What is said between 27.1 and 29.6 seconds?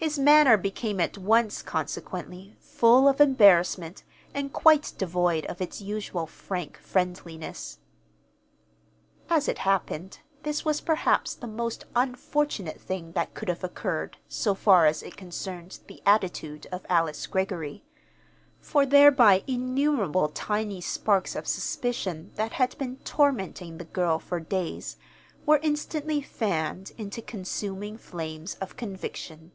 consuming flames of conviction.